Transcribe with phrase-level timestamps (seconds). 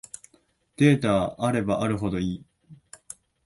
[0.77, 2.45] データはあればあるほどいい